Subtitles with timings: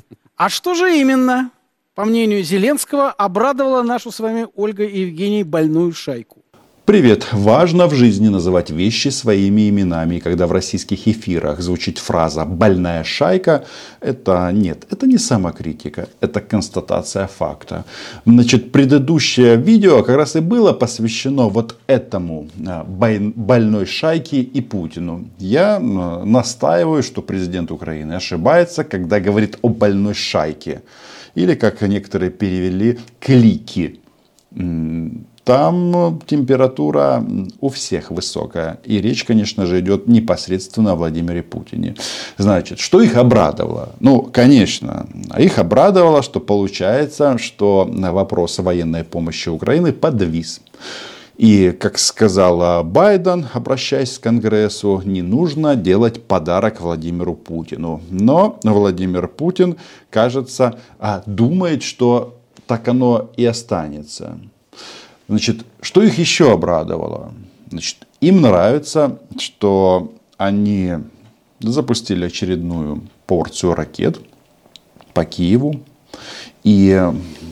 [0.36, 1.50] А что же именно,
[1.94, 6.44] по мнению Зеленского, обрадовало нашу с вами Ольга и Евгений больную шайку?
[6.86, 7.26] Привет!
[7.32, 10.20] Важно в жизни называть вещи своими именами.
[10.20, 13.64] Когда в российских эфирах звучит фраза «больная шайка»,
[14.00, 17.84] это нет, это не самокритика, это констатация факта.
[18.24, 25.24] Значит, предыдущее видео как раз и было посвящено вот этому а, больной шайке и Путину.
[25.40, 30.82] Я а, настаиваю, что президент Украины ошибается, когда говорит о больной шайке.
[31.34, 33.98] Или, как некоторые перевели, клики
[35.46, 37.24] там температура
[37.60, 38.80] у всех высокая.
[38.84, 41.94] И речь, конечно же, идет непосредственно о Владимире Путине.
[42.36, 43.90] Значит, что их обрадовало?
[44.00, 45.06] Ну, конечно,
[45.38, 50.60] их обрадовало, что получается, что вопрос военной помощи Украины подвис.
[51.36, 58.00] И, как сказал Байден, обращаясь к Конгрессу, не нужно делать подарок Владимиру Путину.
[58.10, 59.76] Но Владимир Путин,
[60.10, 60.80] кажется,
[61.26, 62.34] думает, что
[62.66, 64.40] так оно и останется.
[65.28, 67.32] Значит, что их еще обрадовало?
[67.70, 70.94] Значит, им нравится, что они
[71.60, 74.20] запустили очередную порцию ракет
[75.14, 75.80] по Киеву.
[76.62, 77.00] И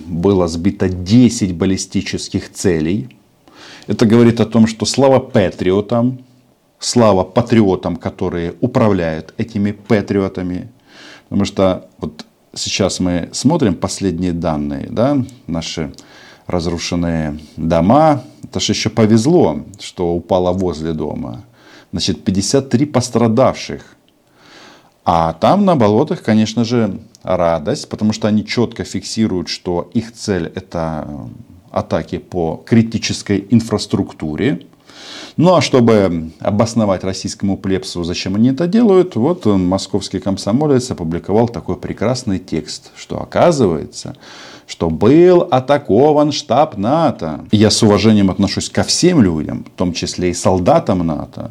[0.06, 3.17] было сбито 10 баллистических целей.
[3.86, 6.25] Это говорит о том, что слава патриотам,
[6.78, 10.70] слава патриотам, которые управляют этими патриотами.
[11.28, 15.92] Потому что вот сейчас мы смотрим последние данные, да, наши
[16.47, 18.23] разрушенные дома.
[18.42, 21.45] Это же еще повезло, что упало возле дома.
[21.92, 23.97] Значит, 53 пострадавших.
[25.05, 30.51] А там на болотах, конечно же, радость, потому что они четко фиксируют, что их цель
[30.55, 31.09] это
[31.70, 34.67] атаки по критической инфраструктуре.
[35.36, 41.77] Ну а чтобы обосновать российскому плебсу, зачем они это делают, вот московский комсомолец опубликовал такой
[41.77, 44.17] прекрасный текст, что оказывается,
[44.67, 47.45] что был атакован штаб НАТО.
[47.53, 51.51] Я с уважением отношусь ко всем людям, в том числе и солдатам НАТО.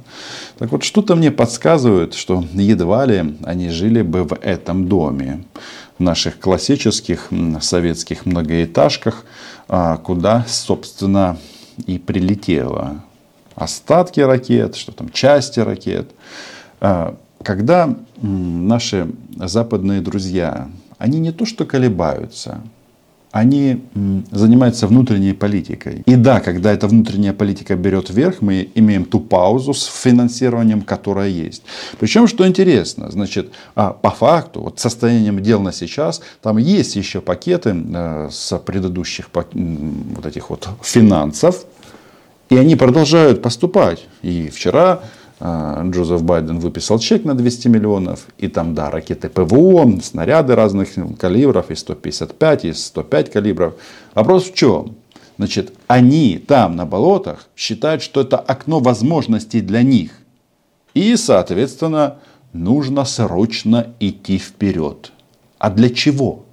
[0.58, 5.44] Так вот, что-то мне подсказывает, что едва ли они жили бы в этом доме,
[5.98, 7.30] в наших классических
[7.62, 9.26] советских многоэтажках,
[9.68, 11.38] а, куда, собственно,
[11.86, 13.04] и прилетело
[13.56, 16.10] остатки ракет, что там части ракет.
[16.80, 22.62] А, когда наши западные друзья, они не то что колебаются,
[23.34, 23.82] они
[24.32, 26.04] занимаются внутренней политикой.
[26.06, 31.30] И да, когда эта внутренняя политика берет вверх, мы имеем ту паузу с финансированием, которая
[31.30, 31.64] есть.
[32.00, 37.22] Причем, что интересно, значит, а, по факту, вот состоянием дел на сейчас, там есть еще
[37.22, 41.66] пакеты э, с предыдущих вот этих вот финансов,
[42.52, 44.06] и они продолжают поступать.
[44.22, 45.02] И вчера
[45.44, 50.90] Джозеф Байден выписал чек на 200 миллионов, и там, да, ракеты ПВО, снаряды разных
[51.20, 53.74] калибров, и 155, и 105 калибров.
[54.14, 54.96] Вопрос в чем?
[55.38, 60.12] Значит, они там на болотах считают, что это окно возможностей для них.
[60.94, 62.20] И, соответственно,
[62.54, 65.12] нужно срочно идти вперед.
[65.58, 66.46] А для чего?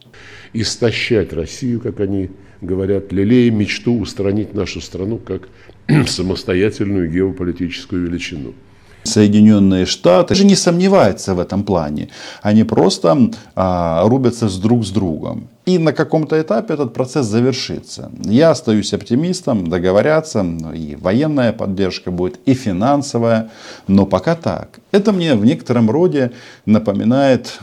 [0.53, 2.31] Истощать Россию, как они
[2.61, 5.49] говорят, лелея мечту устранить нашу страну как
[6.09, 8.55] самостоятельную геополитическую величину.
[9.03, 12.09] Соединенные Штаты же не сомневаются в этом плане.
[12.43, 15.49] Они просто а, рубятся с друг с другом.
[15.65, 18.11] И на каком-то этапе этот процесс завершится.
[18.25, 20.45] Я остаюсь оптимистом, договорятся,
[20.75, 23.51] и военная поддержка будет, и финансовая.
[23.87, 24.81] Но пока так.
[24.93, 26.33] Это мне в некотором роде
[26.67, 27.59] напоминает,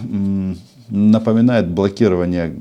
[0.89, 2.55] напоминает блокирование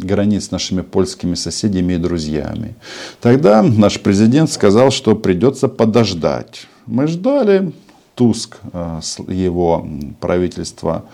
[0.00, 2.74] границ с нашими польскими соседями и друзьями.
[3.20, 6.66] Тогда наш президент сказал, что придется подождать.
[6.86, 7.72] Мы ждали,
[8.20, 9.88] Туск, э, его
[10.20, 11.06] правительство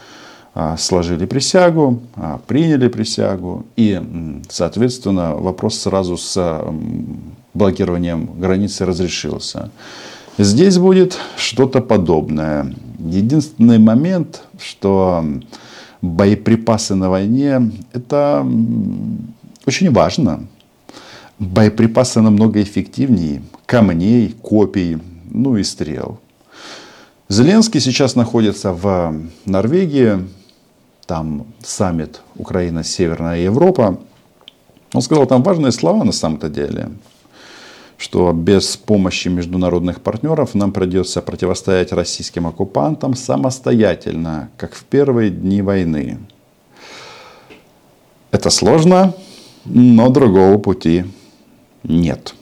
[0.56, 3.64] э, сложили присягу, э, приняли присягу.
[3.76, 4.02] И,
[4.48, 6.64] соответственно, вопрос сразу с
[7.54, 9.70] блокированием границы разрешился.
[10.36, 12.74] Здесь будет что-то подобное.
[12.98, 15.24] Единственный момент, что
[16.02, 18.44] боеприпасы на войне– это
[19.64, 20.40] очень важно.
[21.38, 24.98] Боеприпасы намного эффективнее камней, копий,
[25.30, 26.18] ну и стрел.
[27.28, 29.12] Зеленский сейчас находится в
[29.46, 30.28] Норвегии,
[31.06, 33.98] там саммит Украина-Северная Европа.
[34.92, 36.90] Он сказал там важные слова на самом-то деле,
[37.98, 45.62] что без помощи международных партнеров нам придется противостоять российским оккупантам самостоятельно, как в первые дни
[45.62, 46.18] войны.
[48.30, 49.14] Это сложно,
[49.64, 51.06] но другого пути
[51.82, 52.34] нет.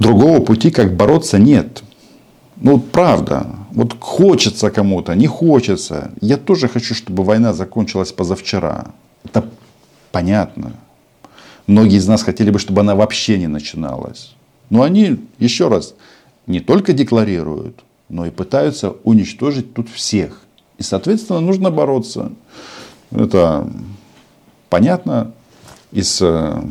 [0.00, 1.84] Другого пути, как бороться, нет.
[2.56, 3.46] Ну, правда.
[3.72, 6.12] Вот хочется кому-то, не хочется.
[6.20, 8.86] Я тоже хочу, чтобы война закончилась позавчера.
[9.24, 9.44] Это
[10.12, 10.72] понятно.
[11.66, 14.34] Многие из нас хотели бы, чтобы она вообще не начиналась.
[14.70, 15.94] Но они, еще раз,
[16.46, 20.40] не только декларируют, но и пытаются уничтожить тут всех.
[20.78, 22.32] И, соответственно, нужно бороться.
[23.10, 23.68] Это
[24.68, 25.32] понятно
[25.92, 26.62] из э,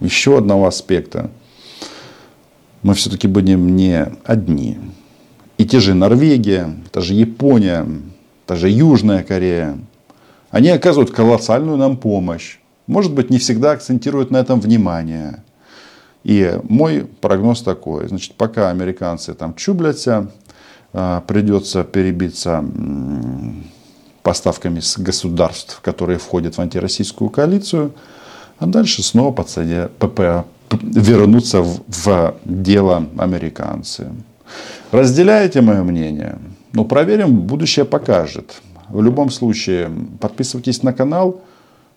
[0.00, 1.30] еще одного аспекта.
[2.82, 4.78] Мы все-таки будем не одни.
[5.62, 7.86] И те же Норвегия, та же Япония,
[8.46, 9.78] та же Южная Корея,
[10.50, 12.58] они оказывают колоссальную нам помощь.
[12.88, 15.44] Может быть, не всегда акцентируют на этом внимание.
[16.24, 18.08] И мой прогноз такой.
[18.08, 20.32] Значит, пока американцы там чублятся,
[20.92, 22.64] а, придется перебиться
[24.24, 27.92] поставками с государств, которые входят в антироссийскую коалицию,
[28.58, 29.90] а дальше снова подсадя,
[30.82, 34.08] вернуться в, в дело американцы.
[34.92, 36.38] Разделяете мое мнение?
[36.72, 38.60] Ну, проверим, будущее покажет.
[38.88, 39.90] В любом случае,
[40.20, 41.40] подписывайтесь на канал,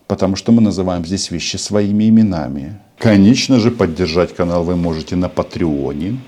[0.06, 2.80] потому что мы называем здесь вещи своими именами.
[2.98, 6.18] Конечно же, поддержать канал вы можете на Патреоне.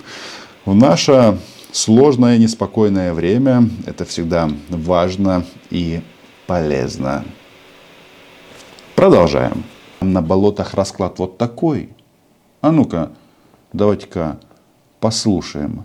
[0.66, 1.38] В наше
[1.72, 6.02] сложное, неспокойное время это всегда важно и
[6.46, 7.24] полезно.
[8.94, 9.64] Продолжаем.
[10.00, 11.90] На болотах расклад вот такой.
[12.60, 13.10] А ну-ка,
[13.72, 14.38] давайте-ка
[15.00, 15.84] послушаем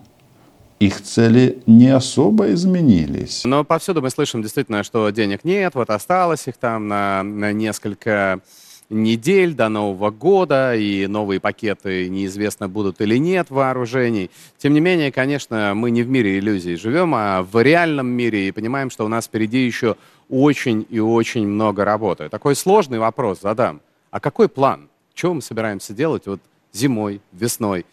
[0.79, 3.43] их цели не особо изменились.
[3.45, 8.41] Но повсюду мы слышим действительно, что денег нет, вот осталось их там на, на несколько
[8.89, 14.29] недель до Нового года, и новые пакеты неизвестно будут или нет вооружений.
[14.57, 18.51] Тем не менее, конечно, мы не в мире иллюзий живем, а в реальном мире и
[18.51, 19.95] понимаем, что у нас впереди еще
[20.29, 22.29] очень и очень много работы.
[22.29, 23.81] Такой сложный вопрос задам.
[24.11, 24.89] А какой план?
[25.13, 26.39] Чего мы собираемся делать вот
[26.71, 27.85] зимой, весной?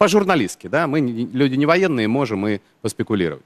[0.00, 3.44] По-журналистски, да, мы люди не военные, можем и поспекулировать.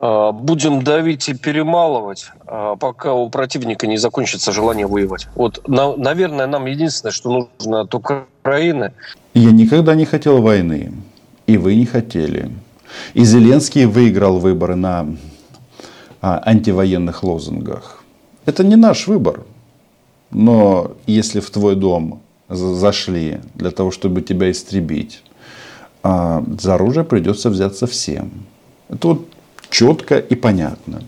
[0.00, 5.28] А, будем давить и перемалывать, а, пока у противника не закончится желание воевать.
[5.34, 8.92] Вот, наверное, нам единственное, что нужно от Украины.
[9.34, 10.94] Я никогда не хотел войны,
[11.46, 12.50] и вы не хотели.
[13.12, 15.14] И Зеленский выиграл выборы на
[16.22, 18.02] а, антивоенных лозунгах.
[18.46, 19.42] Это не наш выбор.
[20.30, 25.22] Но если в твой дом зашли для того, чтобы тебя истребить,
[26.02, 28.30] а за оружие придется взяться всем.
[28.88, 29.28] Это вот
[29.70, 31.02] четко и понятно.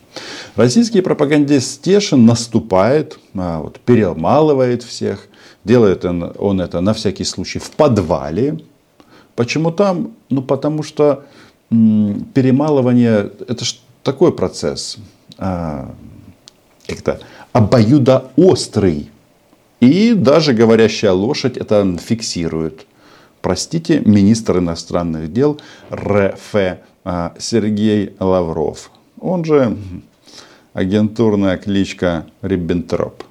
[0.56, 5.28] Российский пропагандист Стешин наступает, а, вот, перемалывает всех.
[5.64, 8.58] Делает он, он это на всякий случай в подвале.
[9.34, 10.12] Почему там?
[10.30, 11.24] Ну, потому что
[11.70, 14.96] м, перемалывание это ж такой процесс.
[15.38, 15.94] А,
[16.86, 17.20] как-то
[17.52, 19.10] обоюдоострый.
[19.80, 22.86] И даже говорящая лошадь это фиксирует.
[23.42, 25.60] Простите, министр иностранных дел
[25.92, 28.90] РФ а, Сергей Лавров.
[29.20, 29.76] Он же
[30.72, 33.22] агентурная кличка Риббентроп.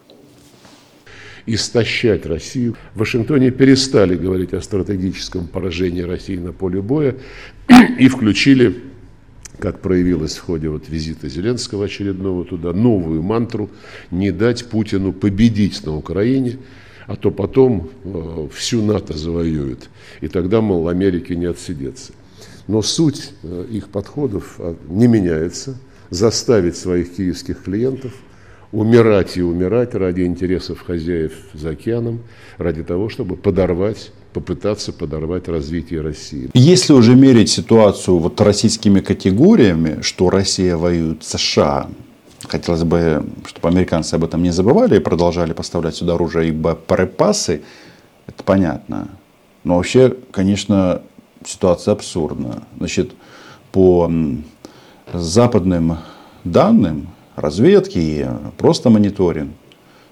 [1.47, 2.75] Истощать Россию.
[2.93, 7.15] В Вашингтоне перестали говорить о стратегическом поражении России на поле боя
[7.99, 8.81] и включили
[9.59, 13.69] как проявилось в ходе вот визита Зеленского очередного туда, новую мантру
[14.11, 16.57] не дать Путину победить на Украине,
[17.07, 19.89] а то потом э, всю НАТО завоюют.
[20.21, 22.13] И тогда, мол, Америке не отсидеться.
[22.67, 25.77] Но суть э, их подходов э, не меняется.
[26.09, 28.13] Заставить своих киевских клиентов
[28.75, 32.19] умирать и умирать ради интересов хозяев за океаном,
[32.57, 36.49] ради того, чтобы подорвать попытаться подорвать развитие России.
[36.53, 41.87] Если уже мерить ситуацию вот российскими категориями, что Россия воюет с США,
[42.45, 47.61] хотелось бы, чтобы американцы об этом не забывали и продолжали поставлять сюда оружие и боеприпасы,
[48.27, 49.07] это понятно.
[49.63, 51.01] Но вообще, конечно,
[51.45, 52.63] ситуация абсурдна.
[52.77, 53.13] Значит,
[53.71, 54.11] по
[55.13, 55.99] западным
[56.43, 58.25] данным, разведки и
[58.57, 59.51] просто мониторинг,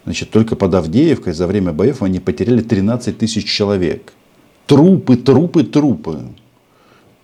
[0.06, 4.12] Значит, только под Авдеевкой за время боев они потеряли 13 тысяч человек.
[4.68, 6.20] Трупы, трупы, трупы.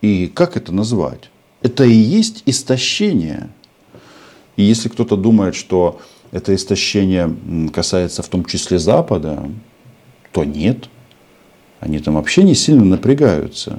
[0.00, 1.30] И как это назвать?
[1.62, 3.50] Это и есть истощение.
[4.56, 6.00] И если кто-то думает, что
[6.32, 7.34] это истощение
[7.72, 9.50] касается в том числе Запада,
[10.32, 10.88] то нет.
[11.80, 13.78] Они там вообще не сильно напрягаются.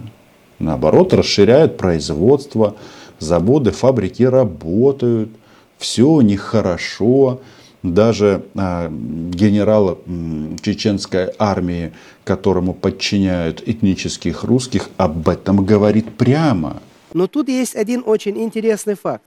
[0.60, 2.76] Наоборот, расширяют производство,
[3.18, 5.32] заводы, фабрики работают,
[5.82, 7.42] все у них хорошо
[7.84, 9.98] даже а, генерал
[10.62, 11.92] чеченской армии,
[12.24, 16.82] которому подчиняют этнических русских, об этом говорит прямо.
[17.14, 19.24] Но тут есть один очень интересный факт.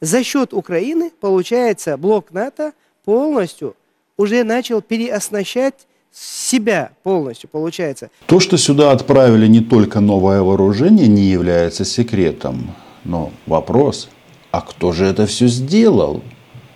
[0.00, 2.72] За счет Украины, получается, блок НАТО
[3.04, 3.76] полностью
[4.16, 8.10] уже начал переоснащать себя полностью, получается.
[8.26, 12.74] То, что сюда отправили не только новое вооружение, не является секретом.
[13.04, 14.08] Но вопрос,
[14.54, 16.22] а кто же это все сделал?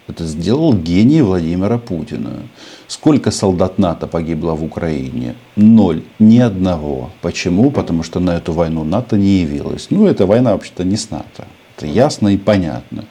[0.08, 2.42] Это сделал гений Владимира Путина.
[2.88, 5.36] Сколько солдат НАТО погибло в Украине?
[5.54, 6.02] Ноль.
[6.18, 7.10] Ни одного.
[7.20, 7.70] Почему?
[7.70, 9.90] Потому что на эту войну НАТО не явилось.
[9.90, 11.46] Ну, эта война вообще-то не с НАТО.
[11.76, 13.04] Это ясно и понятно.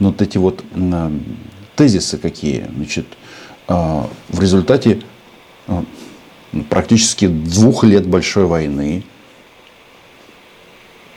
[0.00, 0.64] Но вот эти вот
[1.76, 2.66] тезисы какие?
[2.74, 3.06] Значит,
[3.68, 5.02] а, в результате
[5.68, 5.84] а,
[6.68, 9.04] практически двух лет большой войны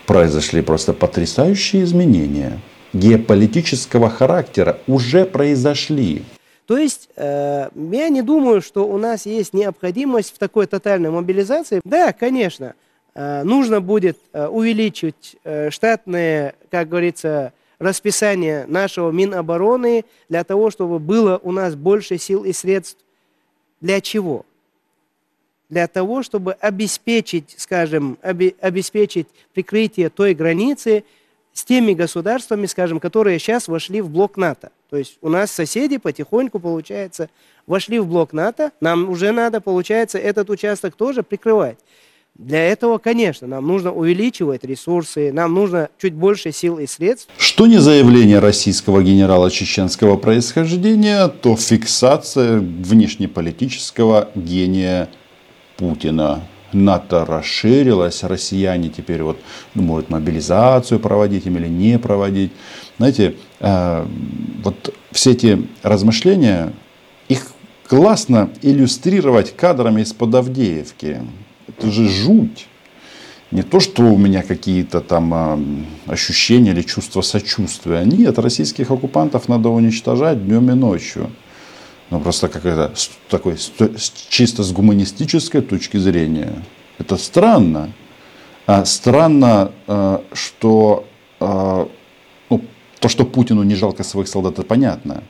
[0.05, 2.59] произошли просто потрясающие изменения
[2.93, 6.23] геополитического характера уже произошли.
[6.65, 11.81] То есть э, я не думаю, что у нас есть необходимость в такой тотальной мобилизации.
[11.83, 12.75] Да, конечно,
[13.13, 20.99] э, нужно будет э, увеличить э, штатные, как говорится, расписание нашего Минобороны для того, чтобы
[20.99, 22.99] было у нас больше сил и средств.
[23.81, 24.45] Для чего?
[25.67, 31.03] Для того, чтобы обеспечить, скажем, обе, обеспечить прикрытие той границы,
[31.53, 34.71] с теми государствами, скажем, которые сейчас вошли в блок НАТО.
[34.89, 37.29] То есть у нас соседи потихоньку, получается,
[37.67, 41.77] вошли в блок НАТО, нам уже надо, получается, этот участок тоже прикрывать.
[42.35, 47.29] Для этого, конечно, нам нужно увеличивать ресурсы, нам нужно чуть больше сил и средств.
[47.37, 55.09] Что не заявление российского генерала чеченского происхождения, то фиксация внешнеполитического гения
[55.75, 56.41] Путина.
[56.73, 59.39] НАТО расширилось, россияне теперь вот
[59.75, 62.51] думают мобилизацию проводить им или не проводить.
[62.97, 64.05] Знаете, э,
[64.63, 66.73] вот все эти размышления,
[67.27, 67.47] их
[67.87, 71.19] классно иллюстрировать кадрами из-под Авдеевки.
[71.67, 72.67] Это же жуть.
[73.51, 78.03] Не то, что у меня какие-то там э, ощущения или чувства сочувствия.
[78.05, 81.29] Нет, российских оккупантов надо уничтожать днем и ночью.
[82.11, 83.71] Ну, просто как это, с такой, с,
[84.29, 86.53] чисто с гуманистической точки зрения.
[86.99, 87.93] Это странно.
[88.67, 91.07] А, странно, а, что
[91.39, 91.87] а,
[92.49, 92.61] ну,
[92.99, 95.23] то, что Путину не жалко своих солдат, это понятно.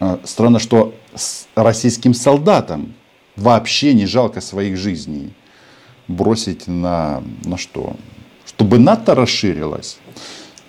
[0.00, 2.94] А, странно, что с российским солдатам
[3.36, 5.34] вообще не жалко своих жизней.
[6.08, 7.96] Бросить на, на что?
[8.46, 9.98] Чтобы НАТО расширилось.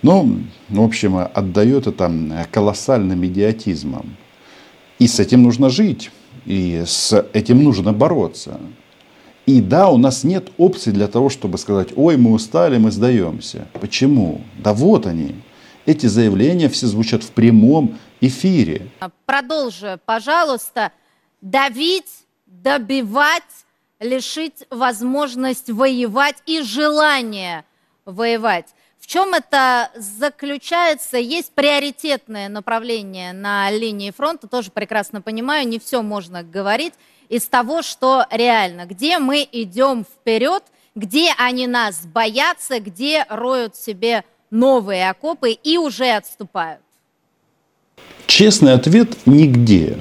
[0.02, 2.12] Ну, в общем, отдает это
[2.52, 4.18] колоссальным идиотизмом.
[5.04, 6.10] И с этим нужно жить.
[6.46, 8.58] И с этим нужно бороться.
[9.44, 13.68] И да, у нас нет опций для того, чтобы сказать, ой, мы устали, мы сдаемся.
[13.74, 14.40] Почему?
[14.58, 15.34] Да вот они.
[15.84, 18.88] Эти заявления все звучат в прямом эфире.
[19.26, 20.90] Продолжи, пожалуйста,
[21.42, 23.42] давить, добивать,
[24.00, 27.66] лишить возможность воевать и желания
[28.06, 28.68] воевать.
[29.04, 31.18] В чем это заключается?
[31.18, 36.94] Есть приоритетное направление на линии фронта, тоже прекрасно понимаю, не все можно говорить
[37.28, 44.24] из того, что реально, где мы идем вперед, где они нас боятся, где роют себе
[44.50, 46.80] новые окопы и уже отступают.
[48.26, 49.98] Честный ответ– нигде.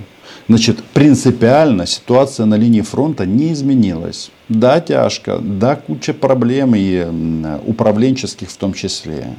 [0.48, 4.30] Значит, принципиально ситуация на линии фронта не изменилась.
[4.50, 7.06] Да, тяжко, да, куча проблем и
[7.66, 9.36] управленческих в том числе.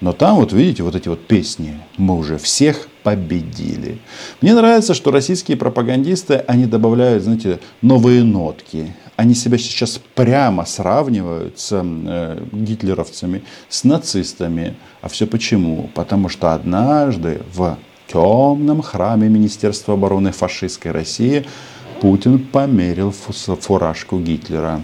[0.00, 4.00] Но там, вот видите, вот эти вот песни «Мы уже всех победили».
[4.40, 8.96] Мне нравится, что российские пропагандисты, они добавляют, знаете, новые нотки.
[9.14, 14.74] Они себя сейчас прямо сравнивают с э, гитлеровцами, с нацистами.
[15.02, 15.88] А все почему?
[15.94, 17.78] Потому что однажды в
[18.12, 21.46] темном храме Министерства обороны фашистской России
[22.00, 24.80] Путин померил фуражку Гитлера.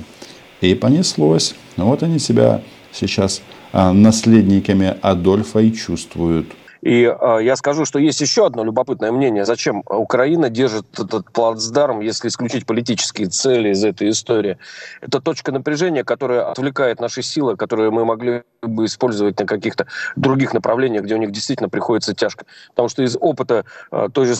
[0.60, 1.54] И понеслось.
[1.76, 3.42] Вот они себя сейчас
[3.72, 6.46] а, наследниками Адольфа и чувствуют.
[6.80, 9.44] И э, я скажу, что есть еще одно любопытное мнение.
[9.44, 14.58] Зачем Украина держит этот плацдарм, если исключить политические цели из этой истории?
[15.00, 20.54] Это точка напряжения, которая отвлекает наши силы, которые мы могли бы использовать на каких-то других
[20.54, 22.46] направлениях, где у них действительно приходится тяжко.
[22.70, 24.34] Потому что из опыта э, той же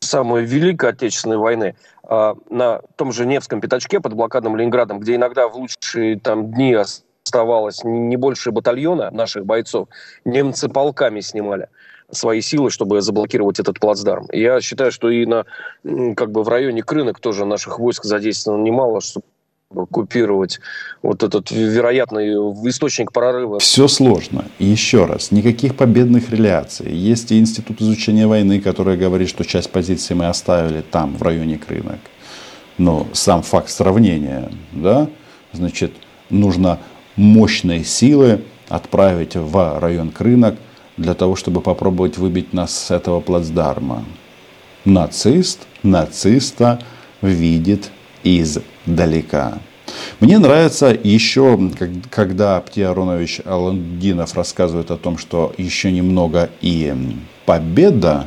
[0.00, 1.76] самой Великой Отечественной войны
[2.08, 6.74] э, на том же Невском пятачке под блокадным Ленинградом, где иногда в лучшие там дни
[7.34, 9.88] оставалось не больше батальона наших бойцов,
[10.24, 11.68] немцы полками снимали
[12.10, 14.26] свои силы, чтобы заблокировать этот плацдарм.
[14.30, 15.46] Я считаю, что и на,
[16.14, 19.24] как бы в районе Крынок тоже наших войск задействовано немало, чтобы
[19.90, 20.60] купировать
[21.02, 22.34] вот этот вероятный
[22.68, 23.58] источник прорыва.
[23.58, 24.44] Все сложно.
[24.58, 26.92] И еще раз, никаких победных реляций.
[26.92, 31.58] Есть и Институт изучения войны, который говорит, что часть позиций мы оставили там, в районе
[31.58, 32.00] Крынок.
[32.76, 35.08] Но сам факт сравнения, да,
[35.52, 35.92] значит,
[36.30, 36.78] нужно
[37.16, 40.56] мощные силы отправить в район Крынок
[40.96, 44.04] для того, чтобы попробовать выбить нас с этого плацдарма.
[44.84, 46.80] Нацист, нациста
[47.22, 47.90] видит
[48.22, 49.58] издалека.
[50.20, 51.58] Мне нравится еще,
[52.10, 56.94] когда Птия Аронович Аландинов рассказывает о том, что еще немного и
[57.44, 58.26] победа,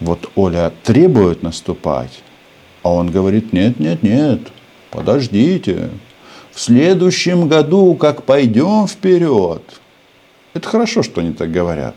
[0.00, 2.22] вот Оля требует наступать,
[2.82, 4.40] а он говорит, нет, нет, нет,
[4.90, 5.90] подождите,
[6.54, 9.62] в следующем году, как пойдем вперед.
[10.54, 11.96] Это хорошо, что они так говорят.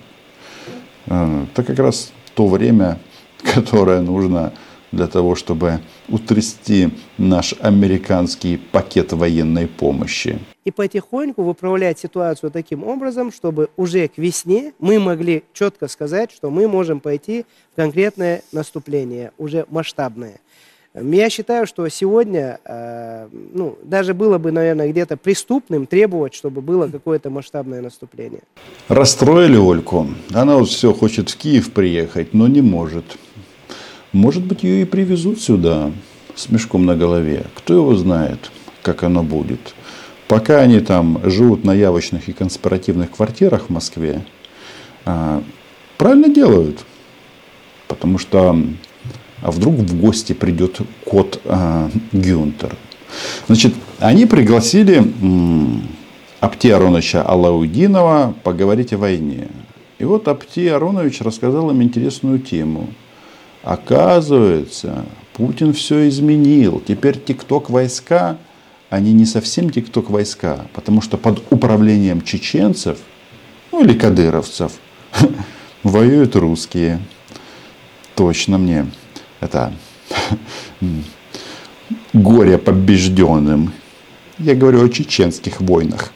[1.06, 3.00] Э, это как раз то время,
[3.54, 4.54] которое нужно
[4.92, 10.40] для того, чтобы утрясти наш американский пакет военной помощи.
[10.66, 16.50] И потихоньку выправлять ситуацию таким образом, чтобы уже к весне мы могли четко сказать, что
[16.50, 20.40] мы можем пойти в конкретное наступление, уже масштабное.
[20.94, 26.88] Я считаю, что сегодня, э, ну, даже было бы, наверное, где-то преступным требовать, чтобы было
[26.88, 28.42] какое-то масштабное наступление.
[28.88, 30.08] Расстроили Ольку.
[30.34, 33.18] Она вот все хочет в Киев приехать, но не может.
[34.12, 35.92] Может быть, ее и привезут сюда
[36.36, 37.46] с мешком на голове.
[37.56, 38.52] Кто его знает,
[38.82, 39.76] как оно будет.
[40.28, 44.26] Пока они там живут на явочных и конспиративных квартирах в Москве,
[45.06, 45.44] а,
[45.98, 46.80] правильно делают.
[47.88, 48.58] Потому что
[49.42, 52.76] а вдруг в гости придет кот а, Гюнтер.
[53.48, 55.88] Значит, они пригласили м,
[56.40, 59.48] Апти Ароновича Алаудинова поговорить о войне.
[60.00, 62.88] И вот Апти Аронович рассказал им интересную тему–
[63.68, 65.04] Оказывается,
[65.34, 66.82] Путин все изменил.
[66.88, 68.38] Теперь тикток войска,
[68.90, 72.98] они не совсем тикток войска, потому что под управлением чеченцев,
[73.74, 74.72] ну или кадыровцев,
[75.84, 77.02] воюют русские.
[78.16, 78.86] Точно мне
[79.40, 79.74] это
[82.14, 83.74] горе побежденным.
[84.38, 86.12] Я говорю о чеченских войнах.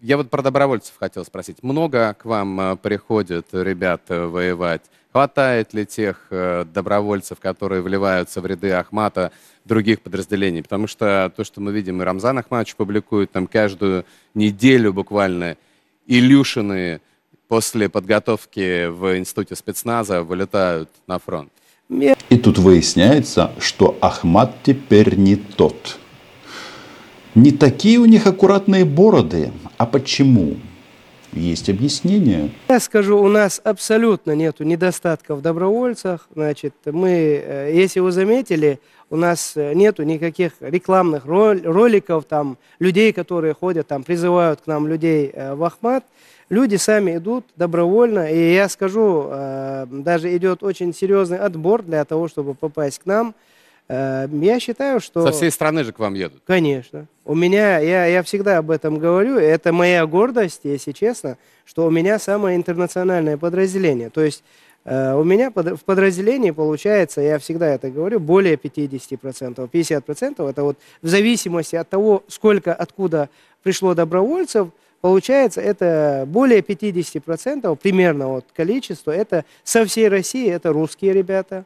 [0.00, 1.62] Я вот про добровольцев хотел спросить.
[1.62, 4.80] Много к вам э, приходят ребят э, воевать?
[5.12, 9.30] Хватает ли тех э, добровольцев, которые вливаются в ряды Ахмата,
[9.66, 10.62] других подразделений?
[10.62, 15.58] Потому что то, что мы видим, и Рамзан Ахматович публикует там каждую неделю буквально
[16.06, 17.02] Илюшины
[17.46, 21.52] после подготовки в институте спецназа вылетают на фронт.
[22.30, 25.98] И тут выясняется, что Ахмат теперь не тот.
[27.34, 29.50] Не такие у них аккуратные бороды.
[29.78, 30.56] А почему?
[31.32, 32.50] Есть объяснение?
[32.68, 36.28] Я скажу, у нас абсолютно нет недостатков в добровольцах.
[36.34, 38.78] Значит, мы, э, если вы заметили,
[39.10, 44.86] у нас э, нету никаких рекламных роликов, там, людей, которые ходят, там, призывают к нам
[44.86, 46.04] людей э, в Ахмат.
[46.50, 49.30] Люди сами идут добровольно, и я скажу,
[49.88, 53.34] даже идет очень серьезный отбор для того, чтобы попасть к нам–
[53.92, 55.26] Эм, я считаю, что...
[55.26, 56.42] Со всей страны же к вам едут.
[56.46, 57.08] Конечно.
[57.24, 61.90] У меня, я, я всегда об этом говорю, это моя гордость, если честно, что у
[61.90, 64.08] меня самое интернациональное подразделение.
[64.08, 64.44] То есть
[64.84, 69.68] э, у меня под, в подразделении получается, я всегда это говорю, более 50%.
[69.68, 73.28] 50% это вот в зависимости от того, сколько, откуда
[73.64, 74.68] пришло добровольцев,
[75.00, 81.64] получается это более 50% примерно вот количество, это со всей России, это русские ребята,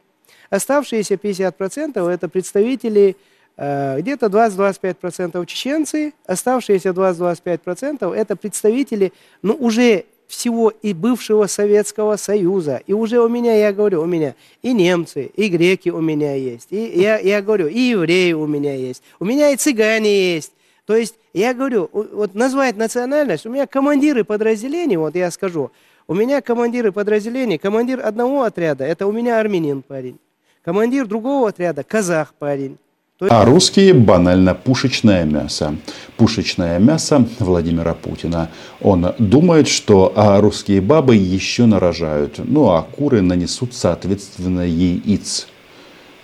[0.49, 3.17] Оставшиеся 50% это представители
[3.57, 12.81] э, где-то 20-25% чеченцы, оставшиеся 20-25% это представители, ну, уже всего и бывшего Советского Союза.
[12.87, 16.67] И уже у меня, я говорю, у меня и немцы, и греки у меня есть.
[16.71, 19.03] И я, я говорю, и евреи у меня есть.
[19.19, 20.51] У меня и цыгане есть.
[20.85, 25.71] То есть, я говорю, вот назвать национальность, у меня командиры подразделений, вот я скажу,
[26.07, 30.19] у меня командиры подразделений, командир одного отряда, это у меня армянин парень.
[30.63, 32.77] Командир другого отряда– казах парень.
[33.21, 35.75] А русские банально пушечное мясо.
[36.17, 38.49] Пушечное мясо Владимира Путина.
[38.81, 42.39] Он думает, что а русские бабы еще нарожают.
[42.39, 45.47] Ну а куры нанесут соответственно яиц.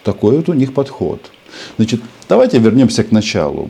[0.04, 1.32] Такой вот у них подход.
[1.78, 3.69] Значит, давайте вернемся к началу.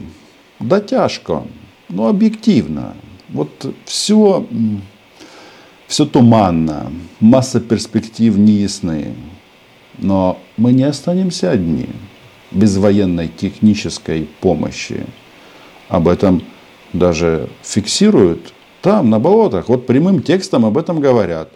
[0.62, 1.44] Да тяжко,
[1.90, 2.94] но объективно.
[3.30, 4.46] Вот все,
[5.88, 9.16] все туманно, масса перспектив неясны.
[9.98, 11.88] Но мы не останемся одни
[12.52, 15.06] без военной технической помощи.
[15.90, 16.44] Об этом
[16.94, 19.68] даже фиксируют там, на болотах.
[19.68, 21.50] Вот прямым текстом об этом говорят.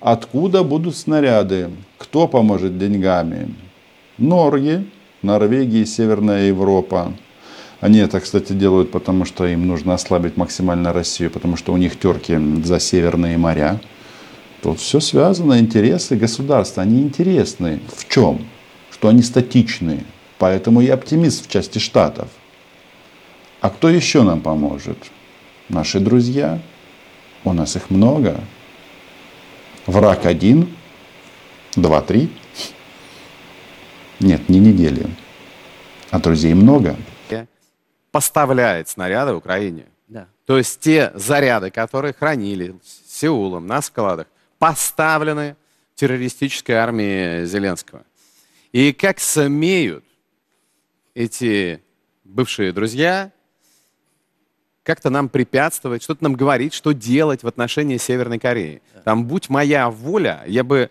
[0.00, 1.70] Откуда будут снаряды?
[1.98, 3.54] Кто поможет деньгами?
[4.18, 4.84] Норги,
[5.22, 7.12] Норвегия, Северная Европа.
[7.82, 11.98] Они это, кстати, делают, потому что им нужно ослабить максимально Россию, потому что у них
[11.98, 13.80] терки за северные моря.
[14.62, 17.80] Тут все связано, интересы государства, они интересны.
[17.96, 18.46] В чем?
[18.92, 20.04] Что они статичные.
[20.38, 22.28] Поэтому я оптимист в части штатов.
[23.60, 24.98] А кто еще нам поможет?
[25.68, 26.60] Наши друзья.
[27.42, 28.38] У нас их много.
[29.86, 30.68] Враг один,
[31.74, 32.28] два, три.
[34.20, 35.04] Нет, не недели.
[36.12, 36.94] А друзей много.
[38.12, 39.86] Поставляет снаряды Украине.
[40.06, 40.28] Да.
[40.46, 42.76] То есть те заряды, которые хранили
[43.08, 45.56] Сеулом на складах, поставлены
[45.96, 48.04] террористической армии Зеленского.
[48.70, 50.04] И как смеют
[51.14, 51.82] эти
[52.24, 53.32] бывшие друзья
[54.82, 58.82] как-то нам препятствовать, что-то нам говорить, что делать в отношении Северной Кореи.
[59.04, 60.90] Там, будь моя воля, я бы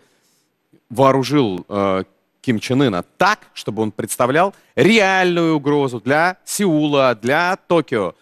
[0.90, 2.04] вооружил э,
[2.42, 8.16] Ким Чен Ына так, чтобы он представлял реальную угрозу для Сеула, для Токио.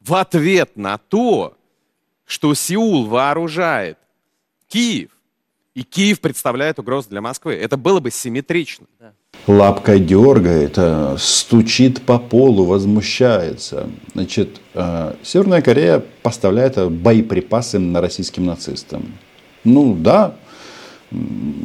[0.00, 1.56] В ответ на то,
[2.24, 3.98] что Сеул вооружает
[4.68, 5.10] Киев,
[5.74, 7.54] и Киев представляет угрозу для Москвы.
[7.54, 8.86] Это было бы симметрично.
[9.46, 13.90] Лапкой дергает, э, стучит по полу, возмущается.
[14.14, 19.18] Значит, э, Северная Корея поставляет боеприпасы на российским нацистам.
[19.64, 20.36] Ну да,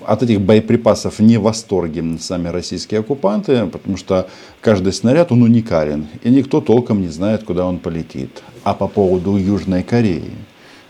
[0.05, 4.29] от этих боеприпасов не в восторге сами российские оккупанты, потому что
[4.61, 6.07] каждый снаряд, он уникален.
[6.23, 8.43] И никто толком не знает, куда он полетит.
[8.63, 10.31] А по поводу Южной Кореи.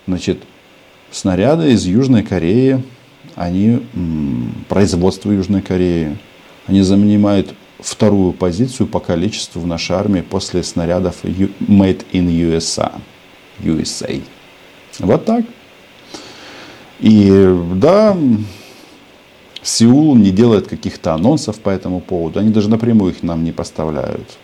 [0.08, 0.40] Значит,
[1.12, 2.84] снаряды из Южной Кореи,
[3.36, 3.82] они,
[4.68, 6.18] производство Южной Кореи,
[6.68, 12.92] они занимают вторую позицию по количеству в нашей армии после снарядов Made in USA.
[13.60, 14.22] USA.
[15.00, 15.46] Вот так.
[17.00, 17.32] И
[17.76, 18.18] да,
[19.62, 22.40] Сеул не делает каких-то анонсов по этому поводу.
[22.40, 24.38] Они даже напрямую их нам не поставляют.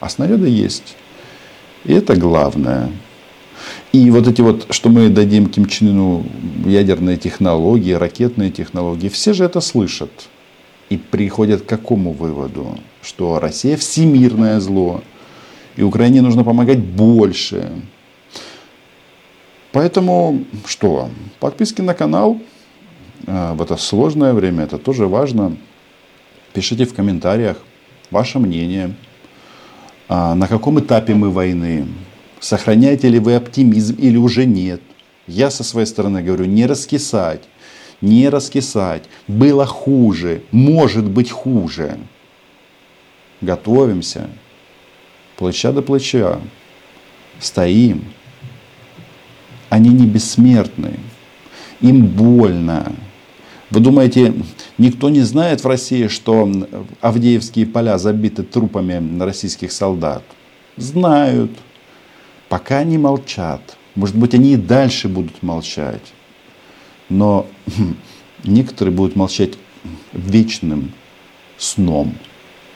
[0.00, 0.96] А снаряды есть.
[1.84, 2.90] И это главное.
[3.92, 6.26] И вот эти вот, что мы дадим Ким Чен Ыну
[6.66, 10.10] ядерные технологии, ракетные технологии, все же это слышат.
[10.88, 12.78] И приходят к какому выводу?
[13.02, 15.02] Что Россия всемирное зло.
[15.76, 17.70] И Украине нужно помогать больше.
[19.72, 21.08] Поэтому что?
[21.40, 22.38] Подписки на канал
[23.26, 25.56] э, в это сложное время, это тоже важно.
[26.52, 27.56] Пишите в комментариях
[28.10, 28.94] ваше мнение.
[30.08, 31.86] А на каком этапе мы войны?
[32.38, 34.82] Сохраняете ли вы оптимизм или уже нет?
[35.26, 37.42] Я со своей стороны говорю, не раскисать,
[38.02, 39.04] не раскисать.
[39.26, 41.96] Было хуже, может быть хуже.
[43.40, 44.28] Готовимся,
[45.38, 46.40] плеча до плеча,
[47.40, 48.04] стоим.
[49.72, 51.00] Они не бессмертны,
[51.80, 52.92] им больно.
[53.70, 54.34] Вы думаете,
[54.76, 56.46] никто не знает в России, что
[57.00, 60.24] Авдеевские поля забиты трупами российских солдат?
[60.76, 61.52] Знают.
[62.50, 63.78] Пока они молчат.
[63.94, 66.12] Может быть, они и дальше будут молчать.
[67.08, 67.46] Но
[68.44, 69.54] некоторые будут молчать
[70.12, 70.92] вечным
[71.56, 72.14] сном.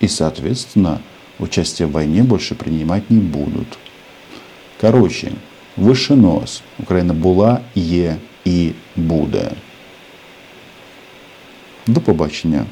[0.01, 1.03] И, соответственно,
[1.39, 3.69] участие в войне больше принимать не будут.
[4.81, 5.35] Короче,
[5.78, 6.62] выше нос.
[6.80, 9.52] Україна була, є і буде.
[11.88, 12.66] До побачення.